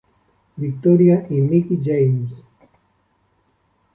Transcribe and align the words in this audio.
Victoria 0.57 1.27
y 1.29 1.35
Mickie 1.35 1.77
James. 1.83 2.43